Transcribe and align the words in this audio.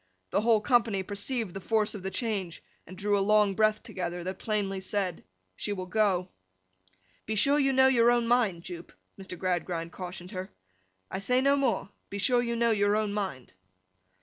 The 0.31 0.41
whole 0.41 0.61
company 0.61 1.03
perceived 1.03 1.53
the 1.53 1.61
force 1.61 1.93
of 1.93 2.01
the 2.01 2.09
change, 2.09 2.63
and 2.87 2.97
drew 2.97 3.15
a 3.15 3.21
long 3.21 3.53
breath 3.53 3.83
together, 3.83 4.23
that 4.23 4.39
plainly 4.39 4.79
said, 4.79 5.23
'she 5.55 5.73
will 5.73 5.85
go!' 5.85 6.29
'Be 7.27 7.35
sure 7.35 7.59
you 7.59 7.71
know 7.71 7.85
your 7.85 8.09
own 8.09 8.27
mind, 8.27 8.63
Jupe,' 8.63 8.93
Mr. 9.21 9.37
Gradgrind 9.37 9.91
cautioned 9.91 10.31
her; 10.31 10.49
'I 11.11 11.19
say 11.19 11.39
no 11.39 11.55
more. 11.55 11.89
Be 12.09 12.17
sure 12.17 12.41
you 12.41 12.55
know 12.55 12.71
your 12.71 12.95
own 12.95 13.13
mind! 13.13 13.53